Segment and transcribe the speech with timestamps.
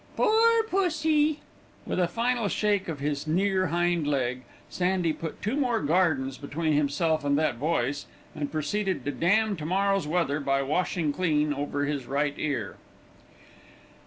[0.17, 1.41] "Poor pussy."
[1.85, 6.73] With a final shake of his near hind leg, Sandy put two more gardens between
[6.73, 11.85] himself and that voice, and proceeded to damn to morrow's weather by washing clean over
[11.85, 12.77] his right ear.